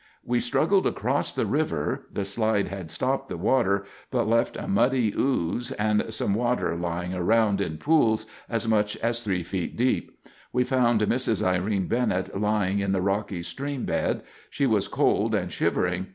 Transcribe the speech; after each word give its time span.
"We 0.25 0.39
struggled 0.39 0.87
across 0.87 1.31
the 1.31 1.45
river—the 1.45 2.25
slide 2.25 2.69
had 2.69 2.89
stopped 2.89 3.29
the 3.29 3.37
water, 3.37 3.85
but 4.09 4.27
left 4.27 4.57
a 4.57 4.67
muddy 4.67 5.13
ooze 5.15 5.71
and 5.73 6.11
some 6.11 6.33
water 6.33 6.75
lying 6.75 7.13
around 7.13 7.61
in 7.61 7.77
pools 7.77 8.25
as 8.49 8.67
much 8.67 8.97
as 8.97 9.21
three 9.21 9.43
feet 9.43 9.77
deep. 9.77 10.17
We 10.51 10.63
found 10.63 11.01
Mrs. 11.01 11.43
Irene 11.43 11.85
Bennett 11.85 12.35
lying 12.35 12.79
in 12.79 12.93
the 12.93 12.99
rocky 13.01 13.43
stream 13.43 13.85
bed. 13.85 14.23
She 14.49 14.65
was 14.65 14.87
cold 14.87 15.35
and 15.35 15.51
shivering. 15.53 16.07